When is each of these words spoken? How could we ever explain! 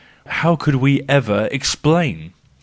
How 0.25 0.55
could 0.55 0.77
we 0.77 1.03
ever 1.07 1.47
explain! 1.51 2.33